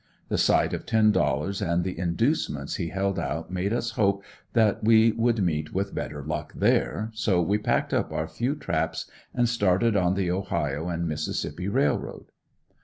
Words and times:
The 0.29 0.37
sight 0.39 0.73
of 0.73 0.87
ten 0.87 1.11
dollars 1.11 1.61
and 1.61 1.83
the 1.83 1.95
inducements 1.99 2.77
he 2.77 2.87
held 2.89 3.19
out 3.19 3.51
made 3.51 3.71
us 3.71 3.91
hope 3.91 4.23
that 4.53 4.83
we 4.83 5.11
would 5.11 5.43
meet 5.43 5.75
with 5.75 5.93
better 5.93 6.23
luck 6.23 6.53
there, 6.55 7.11
so 7.13 7.39
we 7.39 7.59
packed 7.59 7.93
up 7.93 8.11
our 8.11 8.25
few 8.27 8.55
traps 8.55 9.05
and 9.31 9.47
started 9.47 9.95
on 9.95 10.15
the 10.15 10.31
Ohio 10.31 10.89
and 10.89 11.07
Mississippi 11.07 11.67
railroad. 11.67 12.31